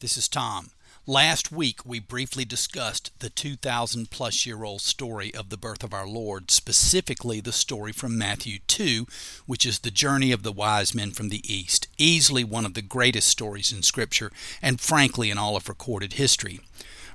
This 0.00 0.18
is 0.18 0.28
Tom. 0.28 0.70
Last 1.06 1.52
week 1.52 1.86
we 1.86 2.00
briefly 2.00 2.44
discussed 2.44 3.12
the 3.20 3.30
2,000 3.30 4.10
plus 4.10 4.44
year 4.44 4.64
old 4.64 4.80
story 4.80 5.32
of 5.32 5.50
the 5.50 5.56
birth 5.56 5.84
of 5.84 5.94
our 5.94 6.06
Lord, 6.06 6.50
specifically 6.50 7.40
the 7.40 7.52
story 7.52 7.92
from 7.92 8.18
Matthew 8.18 8.58
2, 8.66 9.06
which 9.46 9.64
is 9.64 9.78
the 9.78 9.92
journey 9.92 10.32
of 10.32 10.42
the 10.42 10.52
wise 10.52 10.94
men 10.94 11.12
from 11.12 11.28
the 11.28 11.42
East. 11.50 11.86
Easily 11.96 12.42
one 12.42 12.66
of 12.66 12.74
the 12.74 12.82
greatest 12.82 13.28
stories 13.28 13.72
in 13.72 13.82
Scripture, 13.82 14.32
and 14.60 14.80
frankly 14.80 15.30
in 15.30 15.38
all 15.38 15.56
of 15.56 15.68
recorded 15.68 16.14
history. 16.14 16.60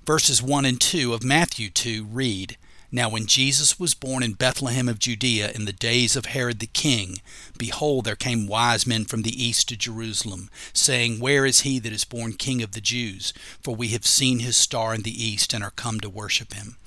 Verses 0.05 0.41
1 0.41 0.65
and 0.65 0.79
2 0.79 1.13
of 1.13 1.23
Matthew 1.23 1.69
2 1.69 2.05
read, 2.05 2.57
now, 2.91 3.07
when 3.07 3.27
Jesus 3.27 3.79
was 3.79 3.93
born 3.93 4.23
in 4.23 4.33
Bethlehem 4.33 4.89
of 4.89 4.97
Judea 4.97 5.51
in 5.51 5.65
the 5.65 5.73
days 5.73 6.15
of 6.15 6.25
Herod 6.25 6.59
the 6.59 6.65
king, 6.65 7.17
behold, 7.55 8.05
there 8.05 8.15
came 8.15 8.47
wise 8.47 8.87
men 8.87 9.05
from 9.05 9.21
the 9.21 9.43
east 9.43 9.69
to 9.69 9.77
Jerusalem, 9.77 10.49
saying, 10.73 11.19
Where 11.19 11.45
is 11.45 11.59
he 11.61 11.77
that 11.79 11.93
is 11.93 12.03
born 12.03 12.33
King 12.33 12.63
of 12.63 12.71
the 12.71 12.81
Jews? 12.81 13.31
For 13.61 13.75
we 13.75 13.89
have 13.89 14.07
seen 14.07 14.39
his 14.39 14.57
star 14.57 14.95
in 14.95 15.03
the 15.03 15.23
east 15.23 15.53
and 15.53 15.63
are 15.63 15.69
come 15.69 15.99
to 15.99 16.09
worship 16.09 16.53
him. 16.53 16.77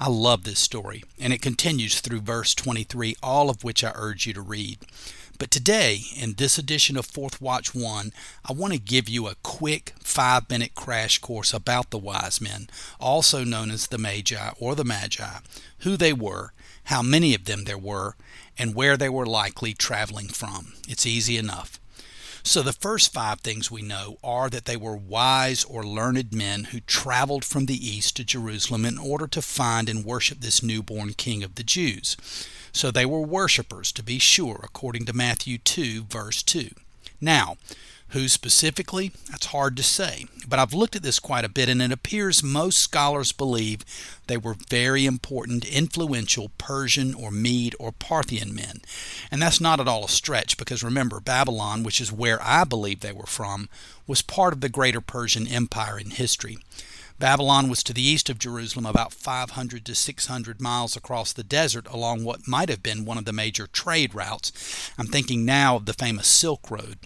I 0.00 0.08
love 0.08 0.44
this 0.44 0.60
story, 0.60 1.04
and 1.18 1.30
it 1.30 1.42
continues 1.42 2.00
through 2.00 2.20
verse 2.20 2.54
23, 2.54 3.16
all 3.22 3.50
of 3.50 3.62
which 3.62 3.84
I 3.84 3.92
urge 3.94 4.26
you 4.26 4.32
to 4.32 4.40
read. 4.40 4.78
But 5.40 5.50
today, 5.50 6.02
in 6.14 6.34
this 6.34 6.58
edition 6.58 6.98
of 6.98 7.06
Fourth 7.06 7.40
Watch 7.40 7.74
1, 7.74 8.12
I 8.44 8.52
want 8.52 8.74
to 8.74 8.78
give 8.78 9.08
you 9.08 9.26
a 9.26 9.36
quick 9.42 9.94
five 9.98 10.50
minute 10.50 10.74
crash 10.74 11.16
course 11.18 11.54
about 11.54 11.88
the 11.88 11.96
wise 11.96 12.42
men, 12.42 12.68
also 13.00 13.42
known 13.42 13.70
as 13.70 13.86
the 13.86 13.96
Magi 13.96 14.50
or 14.60 14.74
the 14.74 14.84
Magi, 14.84 15.38
who 15.78 15.96
they 15.96 16.12
were, 16.12 16.52
how 16.84 17.00
many 17.00 17.34
of 17.34 17.46
them 17.46 17.64
there 17.64 17.78
were, 17.78 18.16
and 18.58 18.74
where 18.74 18.98
they 18.98 19.08
were 19.08 19.24
likely 19.24 19.72
traveling 19.72 20.28
from. 20.28 20.74
It's 20.86 21.06
easy 21.06 21.38
enough. 21.38 21.80
So, 22.42 22.62
the 22.62 22.72
first 22.72 23.12
five 23.12 23.40
things 23.40 23.70
we 23.70 23.82
know 23.82 24.18
are 24.24 24.48
that 24.48 24.64
they 24.64 24.76
were 24.76 24.96
wise 24.96 25.64
or 25.64 25.84
learned 25.84 26.32
men 26.32 26.64
who 26.64 26.80
traveled 26.80 27.44
from 27.44 27.66
the 27.66 27.86
east 27.88 28.16
to 28.16 28.24
Jerusalem 28.24 28.84
in 28.84 28.98
order 28.98 29.26
to 29.28 29.42
find 29.42 29.88
and 29.88 30.04
worship 30.04 30.40
this 30.40 30.62
newborn 30.62 31.12
king 31.14 31.42
of 31.42 31.56
the 31.56 31.62
Jews. 31.62 32.16
So 32.72 32.90
they 32.90 33.06
were 33.06 33.20
worshippers, 33.20 33.92
to 33.92 34.02
be 34.02 34.18
sure, 34.18 34.60
according 34.62 35.04
to 35.06 35.12
Matthew 35.12 35.58
2, 35.58 36.04
verse 36.04 36.42
2. 36.42 36.70
Now, 37.20 37.56
who 38.10 38.28
specifically? 38.28 39.12
That's 39.30 39.46
hard 39.46 39.76
to 39.76 39.82
say, 39.82 40.26
but 40.46 40.58
I've 40.58 40.74
looked 40.74 40.96
at 40.96 41.02
this 41.02 41.18
quite 41.18 41.44
a 41.44 41.48
bit, 41.48 41.68
and 41.68 41.80
it 41.80 41.92
appears 41.92 42.42
most 42.42 42.78
scholars 42.78 43.32
believe 43.32 43.84
they 44.26 44.36
were 44.36 44.56
very 44.68 45.06
important, 45.06 45.64
influential 45.64 46.50
Persian 46.58 47.14
or 47.14 47.30
Mede 47.30 47.76
or 47.78 47.92
Parthian 47.92 48.54
men. 48.54 48.80
And 49.30 49.40
that's 49.40 49.60
not 49.60 49.80
at 49.80 49.88
all 49.88 50.04
a 50.04 50.08
stretch, 50.08 50.56
because 50.56 50.82
remember, 50.82 51.20
Babylon, 51.20 51.82
which 51.82 52.00
is 52.00 52.12
where 52.12 52.42
I 52.42 52.64
believe 52.64 53.00
they 53.00 53.12
were 53.12 53.26
from, 53.26 53.68
was 54.06 54.22
part 54.22 54.52
of 54.52 54.60
the 54.60 54.68
greater 54.68 55.00
Persian 55.00 55.46
Empire 55.46 55.98
in 55.98 56.10
history. 56.10 56.58
Babylon 57.20 57.68
was 57.68 57.82
to 57.84 57.92
the 57.92 58.02
east 58.02 58.30
of 58.30 58.38
Jerusalem 58.38 58.86
about 58.86 59.12
500 59.12 59.84
to 59.84 59.94
600 59.94 60.60
miles 60.60 60.96
across 60.96 61.34
the 61.34 61.44
desert 61.44 61.86
along 61.88 62.24
what 62.24 62.48
might 62.48 62.70
have 62.70 62.82
been 62.82 63.04
one 63.04 63.18
of 63.18 63.26
the 63.26 63.32
major 63.32 63.66
trade 63.66 64.14
routes. 64.14 64.90
I'm 64.98 65.06
thinking 65.06 65.44
now 65.44 65.76
of 65.76 65.84
the 65.84 65.92
famous 65.92 66.26
Silk 66.26 66.70
Road. 66.70 66.98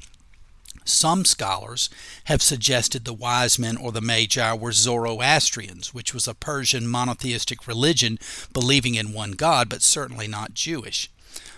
Some 0.84 1.24
scholars 1.24 1.88
have 2.24 2.42
suggested 2.42 3.04
the 3.04 3.12
wise 3.12 3.58
men 3.58 3.76
or 3.76 3.92
the 3.92 4.00
magi 4.00 4.52
were 4.52 4.72
Zoroastrians, 4.72 5.94
which 5.94 6.12
was 6.12 6.28
a 6.28 6.34
Persian 6.34 6.86
monotheistic 6.86 7.66
religion 7.66 8.18
believing 8.52 8.94
in 8.94 9.12
one 9.12 9.32
God, 9.32 9.68
but 9.68 9.82
certainly 9.82 10.28
not 10.28 10.54
Jewish 10.54 11.10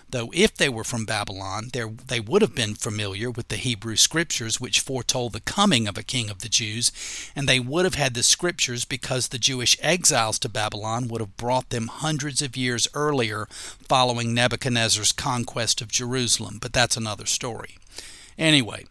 though 0.09 0.31
if 0.33 0.55
they 0.55 0.69
were 0.69 0.83
from 0.83 1.05
Babylon, 1.05 1.69
they 1.73 2.19
would 2.19 2.41
have 2.41 2.55
been 2.55 2.75
familiar 2.75 3.29
with 3.29 3.49
the 3.49 3.57
Hebrew 3.57 3.95
scriptures 3.95 4.59
which 4.59 4.79
foretold 4.79 5.33
the 5.33 5.41
coming 5.41 5.87
of 5.87 5.97
a 5.97 6.03
king 6.03 6.29
of 6.29 6.39
the 6.39 6.49
Jews, 6.49 6.91
and 7.35 7.47
they 7.47 7.59
would 7.59 7.85
have 7.85 7.95
had 7.95 8.13
the 8.13 8.23
scriptures 8.23 8.85
because 8.85 9.27
the 9.27 9.37
Jewish 9.37 9.77
exiles 9.81 10.39
to 10.39 10.49
Babylon 10.49 11.07
would 11.07 11.21
have 11.21 11.37
brought 11.37 11.69
them 11.69 11.87
hundreds 11.87 12.41
of 12.41 12.55
years 12.55 12.87
earlier 12.93 13.47
following 13.51 14.33
Nebuchadnezzar's 14.33 15.11
conquest 15.11 15.81
of 15.81 15.89
Jerusalem, 15.89 16.59
but 16.61 16.73
that's 16.73 16.97
another 16.97 17.25
story. 17.25 17.77
Anyway, 18.37 18.85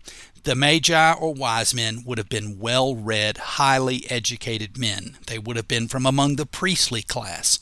the 0.45 0.55
Magi 0.55 1.13
or 1.13 1.35
wise 1.35 1.75
men 1.75 2.03
would 2.05 2.19
have 2.19 2.29
been 2.29 2.59
well 2.59 2.95
read, 2.95 3.37
highly 3.37 4.05
educated 4.11 4.79
men. 4.79 5.17
They 5.27 5.39
would 5.39 5.57
have 5.57 5.69
been 5.69 5.89
from 5.89 6.07
among 6.07 6.37
the 6.37 6.47
priestly 6.47 7.03
class. 7.03 7.59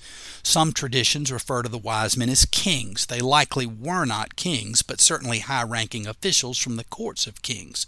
Some 0.46 0.72
traditions 0.72 1.32
refer 1.32 1.62
to 1.62 1.70
the 1.70 1.78
wise 1.78 2.18
men 2.18 2.28
as 2.28 2.44
kings. 2.44 3.06
They 3.06 3.20
likely 3.20 3.64
were 3.66 4.04
not 4.04 4.36
kings, 4.36 4.82
but 4.82 5.00
certainly 5.00 5.38
high 5.38 5.64
ranking 5.64 6.06
officials 6.06 6.58
from 6.58 6.76
the 6.76 6.84
courts 6.84 7.26
of 7.26 7.42
kings. 7.42 7.86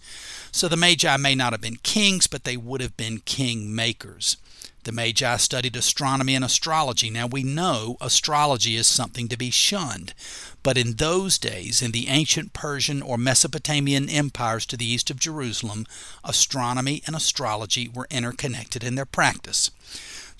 So 0.52 0.66
the 0.66 0.76
Magi 0.76 1.16
may 1.18 1.34
not 1.34 1.52
have 1.52 1.60
been 1.60 1.76
kings, 1.76 2.26
but 2.26 2.44
they 2.44 2.56
would 2.56 2.80
have 2.80 2.96
been 2.96 3.18
king 3.18 3.74
makers. 3.74 4.38
The 4.84 4.92
Magi 4.92 5.36
studied 5.36 5.76
astronomy 5.76 6.34
and 6.34 6.44
astrology. 6.44 7.10
Now 7.10 7.26
we 7.26 7.42
know 7.42 7.98
astrology 8.00 8.76
is 8.76 8.86
something 8.86 9.28
to 9.28 9.36
be 9.36 9.50
shunned, 9.50 10.14
but 10.62 10.78
in 10.78 10.94
those 10.94 11.38
days, 11.38 11.82
in 11.82 11.90
the 11.90 12.08
ancient 12.08 12.52
Persian 12.54 13.02
or 13.02 13.18
Mesopotamian 13.18 14.08
empires 14.08 14.64
to 14.66 14.76
the 14.76 14.86
east 14.86 15.10
of 15.10 15.20
Jerusalem, 15.20 15.86
astronomy 16.24 17.02
and 17.06 17.14
astrology 17.14 17.88
were 17.88 18.06
interconnected 18.10 18.82
in 18.82 18.94
their 18.94 19.04
practice. 19.04 19.70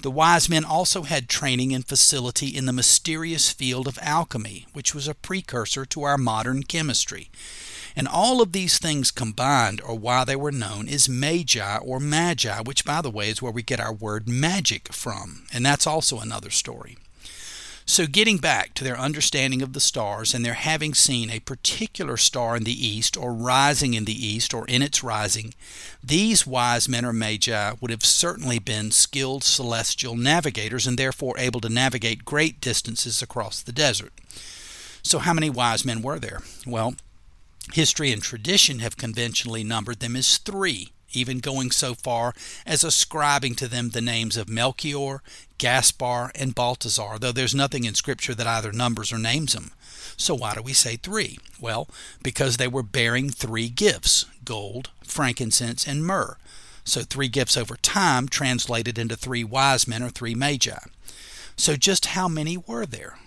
The 0.03 0.11
wise 0.11 0.49
men 0.49 0.65
also 0.65 1.03
had 1.03 1.29
training 1.29 1.75
and 1.75 1.87
facility 1.87 2.49
in 2.49 2.67
the 2.67 2.73
mysterious 2.73 3.51
field 3.51 3.89
of 3.89 3.99
alchemy, 4.03 4.67
which 4.73 4.95
was 4.95 5.09
a 5.09 5.15
precursor 5.15 5.85
to 5.87 6.03
our 6.03 6.19
modern 6.19 6.63
chemistry. 6.63 7.31
And 7.97 8.07
all 8.07 8.43
of 8.43 8.53
these 8.53 8.79
things 8.79 9.11
combined 9.11 9.81
are 9.81 9.95
why 9.95 10.25
they 10.25 10.37
were 10.37 10.53
known 10.53 10.87
as 10.87 11.09
magi 11.09 11.79
or 11.79 11.99
magi, 11.99 12.61
which, 12.61 12.85
by 12.85 13.01
the 13.01 13.11
way, 13.11 13.31
is 13.31 13.41
where 13.41 13.53
we 13.53 13.63
get 13.63 13.81
our 13.81 13.93
word 13.93 14.29
magic 14.29 14.93
from. 14.93 15.47
And 15.53 15.65
that's 15.65 15.87
also 15.87 16.21
another 16.21 16.51
story. 16.51 16.99
So, 17.89 18.09
getting 18.09 18.39
back 18.39 18.75
to 18.75 18.85
their 18.85 18.99
understanding 18.99 19.63
of 19.63 19.73
the 19.73 19.79
stars 19.79 20.35
and 20.35 20.45
their 20.45 20.55
having 20.55 20.93
seen 20.93 21.31
a 21.31 21.39
particular 21.39 22.17
star 22.17 22.57
in 22.57 22.65
the 22.65 22.87
east 22.87 23.17
or 23.17 23.33
rising 23.33 23.95
in 23.95 24.07
the 24.07 24.27
east 24.27 24.53
or 24.53 24.67
in 24.67 24.83
its 24.83 25.05
rising, 25.05 25.55
these 26.03 26.45
wise 26.45 26.89
men 26.89 27.05
or 27.05 27.13
magi 27.13 27.75
would 27.81 27.93
have 27.93 28.05
certainly 28.05 28.59
been 28.59 28.91
skilled 28.91 29.45
celestial 29.45 30.17
navigators 30.17 30.85
and 30.85 30.99
therefore 30.99 31.39
able 31.39 31.61
to 31.61 31.69
navigate 31.69 32.25
great 32.25 32.61
distances 32.61 33.23
across 33.23 33.63
the 33.63 33.73
desert. 33.73 34.13
So, 35.03 35.21
how 35.21 35.33
many 35.33 35.49
wise 35.49 35.85
men 35.85 36.03
were 36.03 36.19
there? 36.19 36.41
Well, 36.67 36.97
history 37.73 38.11
and 38.11 38.21
tradition 38.21 38.81
have 38.81 38.97
conventionally 38.97 39.63
numbered 39.63 40.01
them 40.01 40.17
as 40.17 40.39
three 40.39 40.91
even 41.17 41.39
going 41.39 41.71
so 41.71 41.95
far 41.95 42.35
as 42.65 42.85
ascribing 42.85 43.55
to 43.57 43.69
them 43.69 43.91
the 43.91 44.01
names 44.01 44.37
of 44.37 44.49
Melchior, 44.49 45.23
Gaspar, 45.59 46.31
and 46.35 46.55
Balthazar, 46.55 47.19
though 47.19 47.33
there's 47.33 47.55
nothing 47.55 47.85
in 47.85 47.95
Scripture 47.95 48.35
that 48.35 48.47
either 48.47 48.73
numbers 48.73 49.13
or 49.13 49.19
names 49.19 49.55
them. 49.55 49.73
So 50.17 50.35
why 50.35 50.55
do 50.55 50.63
we 50.63 50.73
say 50.73 50.97
three? 50.97 51.39
Well, 51.61 51.89
because 52.23 52.57
they 52.57 52.69
were 52.69 52.83
bearing 52.83 53.31
three 53.31 53.69
gifts 53.69 54.27
gold, 54.45 54.91
frankincense, 55.03 55.87
and 55.87 56.05
myrrh. 56.05 56.37
So 56.85 57.03
three 57.03 57.29
gifts 57.29 57.57
over 57.57 57.77
time 57.77 58.29
translated 58.29 58.97
into 58.97 59.17
three 59.17 59.43
wise 59.43 59.89
men 59.89 60.03
or 60.03 60.11
three 60.11 60.35
magi. 60.35 60.79
So 61.57 61.75
just 61.75 62.07
how 62.07 62.29
many 62.29 62.57
were 62.57 62.87
there? 62.87 63.19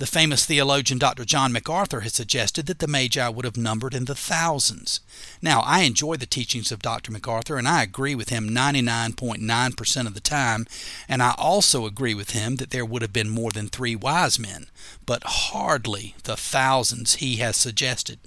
The 0.00 0.06
famous 0.06 0.46
theologian 0.46 0.98
Dr. 0.98 1.26
John 1.26 1.52
MacArthur 1.52 2.00
has 2.00 2.14
suggested 2.14 2.64
that 2.64 2.78
the 2.78 2.88
Magi 2.88 3.28
would 3.28 3.44
have 3.44 3.58
numbered 3.58 3.92
in 3.92 4.06
the 4.06 4.14
thousands. 4.14 5.00
Now, 5.42 5.60
I 5.60 5.80
enjoy 5.80 6.16
the 6.16 6.24
teachings 6.24 6.72
of 6.72 6.80
Dr. 6.80 7.12
MacArthur, 7.12 7.58
and 7.58 7.68
I 7.68 7.82
agree 7.82 8.14
with 8.14 8.30
him 8.30 8.48
99.9% 8.48 10.06
of 10.06 10.14
the 10.14 10.20
time, 10.20 10.66
and 11.06 11.22
I 11.22 11.34
also 11.36 11.84
agree 11.84 12.14
with 12.14 12.30
him 12.30 12.56
that 12.56 12.70
there 12.70 12.86
would 12.86 13.02
have 13.02 13.12
been 13.12 13.28
more 13.28 13.50
than 13.50 13.68
three 13.68 13.94
wise 13.94 14.38
men, 14.38 14.68
but 15.04 15.22
hardly 15.22 16.14
the 16.24 16.34
thousands 16.34 17.16
he 17.16 17.36
has 17.36 17.58
suggested. 17.58 18.20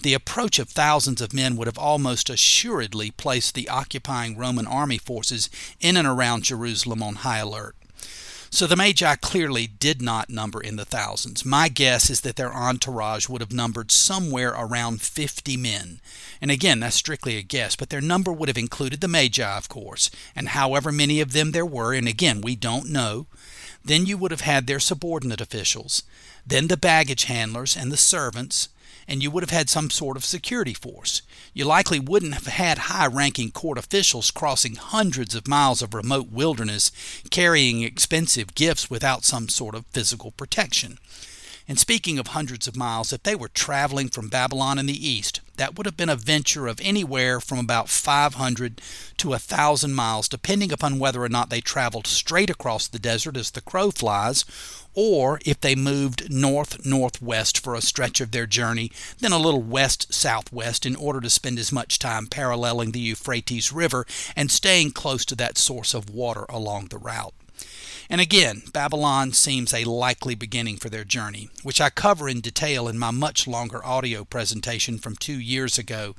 The 0.00 0.14
approach 0.14 0.58
of 0.58 0.70
thousands 0.70 1.20
of 1.20 1.34
men 1.34 1.56
would 1.56 1.66
have 1.66 1.76
almost 1.76 2.30
assuredly 2.30 3.10
placed 3.10 3.54
the 3.54 3.68
occupying 3.68 4.38
Roman 4.38 4.66
army 4.66 4.96
forces 4.96 5.50
in 5.78 5.98
and 5.98 6.08
around 6.08 6.44
Jerusalem 6.44 7.02
on 7.02 7.16
high 7.16 7.40
alert. 7.40 7.76
So 8.50 8.66
the 8.66 8.76
Magi 8.76 9.14
clearly 9.16 9.66
did 9.66 10.00
not 10.00 10.30
number 10.30 10.60
in 10.60 10.76
the 10.76 10.84
thousands. 10.84 11.44
My 11.44 11.68
guess 11.68 12.08
is 12.08 12.22
that 12.22 12.36
their 12.36 12.52
entourage 12.52 13.28
would 13.28 13.42
have 13.42 13.52
numbered 13.52 13.90
somewhere 13.90 14.50
around 14.50 15.02
50 15.02 15.56
men. 15.56 16.00
And 16.40 16.50
again, 16.50 16.80
that's 16.80 16.96
strictly 16.96 17.36
a 17.36 17.42
guess, 17.42 17.76
but 17.76 17.90
their 17.90 18.00
number 18.00 18.32
would 18.32 18.48
have 18.48 18.58
included 18.58 19.00
the 19.00 19.08
Magi, 19.08 19.56
of 19.56 19.68
course, 19.68 20.10
and 20.34 20.48
however 20.48 20.90
many 20.90 21.20
of 21.20 21.32
them 21.32 21.52
there 21.52 21.66
were, 21.66 21.92
and 21.92 22.08
again, 22.08 22.40
we 22.40 22.56
don't 22.56 22.90
know. 22.90 23.26
Then 23.84 24.06
you 24.06 24.16
would 24.16 24.30
have 24.30 24.40
had 24.40 24.66
their 24.66 24.80
subordinate 24.80 25.40
officials, 25.40 26.02
then 26.46 26.68
the 26.68 26.76
baggage 26.76 27.24
handlers 27.24 27.76
and 27.76 27.92
the 27.92 27.96
servants, 27.96 28.68
and 29.08 29.22
you 29.22 29.30
would 29.30 29.42
have 29.42 29.50
had 29.50 29.70
some 29.70 29.88
sort 29.88 30.18
of 30.18 30.24
security 30.24 30.74
force. 30.74 31.22
You 31.54 31.64
likely 31.64 31.98
wouldn't 31.98 32.34
have 32.34 32.46
had 32.46 32.78
high 32.78 33.06
ranking 33.06 33.50
court 33.50 33.78
officials 33.78 34.30
crossing 34.30 34.76
hundreds 34.76 35.34
of 35.34 35.48
miles 35.48 35.80
of 35.80 35.94
remote 35.94 36.30
wilderness 36.30 36.92
carrying 37.30 37.82
expensive 37.82 38.54
gifts 38.54 38.90
without 38.90 39.24
some 39.24 39.48
sort 39.48 39.74
of 39.74 39.86
physical 39.86 40.32
protection. 40.32 40.98
And 41.66 41.78
speaking 41.78 42.18
of 42.18 42.28
hundreds 42.28 42.68
of 42.68 42.76
miles, 42.76 43.12
if 43.12 43.22
they 43.22 43.34
were 43.34 43.48
traveling 43.48 44.08
from 44.08 44.28
Babylon 44.28 44.78
in 44.78 44.86
the 44.86 45.08
east, 45.08 45.37
that 45.58 45.76
would 45.76 45.86
have 45.86 45.96
been 45.96 46.08
a 46.08 46.16
venture 46.16 46.66
of 46.66 46.80
anywhere 46.80 47.40
from 47.40 47.58
about 47.58 47.88
500 47.88 48.80
to 49.18 49.28
1,000 49.28 49.92
miles, 49.92 50.28
depending 50.28 50.72
upon 50.72 50.98
whether 50.98 51.22
or 51.22 51.28
not 51.28 51.50
they 51.50 51.60
traveled 51.60 52.06
straight 52.06 52.48
across 52.48 52.88
the 52.88 52.98
desert 52.98 53.36
as 53.36 53.50
the 53.50 53.60
crow 53.60 53.90
flies, 53.90 54.44
or 54.94 55.40
if 55.44 55.60
they 55.60 55.74
moved 55.74 56.32
north 56.32 56.84
northwest 56.84 57.58
for 57.58 57.74
a 57.74 57.82
stretch 57.82 58.20
of 58.20 58.30
their 58.30 58.46
journey, 58.46 58.90
then 59.18 59.32
a 59.32 59.38
little 59.38 59.62
west 59.62 60.12
southwest 60.12 60.86
in 60.86 60.96
order 60.96 61.20
to 61.20 61.30
spend 61.30 61.58
as 61.58 61.70
much 61.70 61.98
time 61.98 62.26
paralleling 62.26 62.92
the 62.92 63.00
Euphrates 63.00 63.72
River 63.72 64.06
and 64.34 64.50
staying 64.50 64.92
close 64.92 65.24
to 65.24 65.34
that 65.34 65.58
source 65.58 65.94
of 65.94 66.10
water 66.10 66.46
along 66.48 66.86
the 66.86 66.98
route. 66.98 67.34
And 68.10 68.20
again, 68.20 68.62
Babylon 68.72 69.32
seems 69.32 69.74
a 69.74 69.84
likely 69.84 70.34
beginning 70.34 70.78
for 70.78 70.88
their 70.88 71.04
journey, 71.04 71.50
which 71.62 71.80
I 71.80 71.90
cover 71.90 72.28
in 72.28 72.40
detail 72.40 72.88
in 72.88 72.98
my 72.98 73.10
much 73.10 73.46
longer 73.46 73.84
audio 73.84 74.24
presentation 74.24 74.98
from 74.98 75.16
two 75.16 75.38
years 75.38 75.78
ago, 75.78 76.14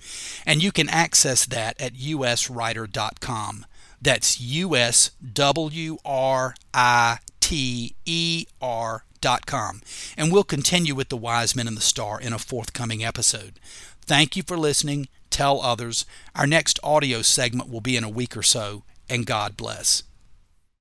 and 0.45 0.61
you 0.61 0.71
can 0.71 0.87
access 0.89 1.45
that 1.45 1.79
at 1.81 1.93
uswriter.com. 1.93 3.65
That's 4.01 4.39
U 4.39 4.75
S 4.75 5.11
W 5.33 5.97
R 6.05 6.55
I 6.73 7.17
T 7.39 7.95
E 8.05 8.45
R 8.61 9.03
dot 9.19 9.45
com. 9.45 9.81
And 10.17 10.31
we'll 10.31 10.43
continue 10.43 10.95
with 10.95 11.09
the 11.09 11.17
wise 11.17 11.55
men 11.55 11.67
and 11.67 11.75
the 11.75 11.81
star 11.81 12.21
in 12.21 12.31
a 12.31 12.39
forthcoming 12.39 13.03
episode. 13.03 13.59
Thank 14.01 14.35
you 14.35 14.43
for 14.43 14.57
listening. 14.57 15.07
Tell 15.29 15.61
others. 15.61 16.05
Our 16.35 16.47
next 16.47 16.79
audio 16.83 17.21
segment 17.21 17.69
will 17.69 17.81
be 17.81 17.97
in 17.97 18.03
a 18.03 18.09
week 18.09 18.37
or 18.37 18.43
so, 18.43 18.83
and 19.09 19.25
God 19.25 19.57
bless. 19.57 20.03